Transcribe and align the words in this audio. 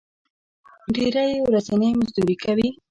ډېری 0.93 1.23
یې 1.31 1.39
ورځنی 1.47 1.89
مزدوري 1.99 2.35
کوي. 2.43 2.69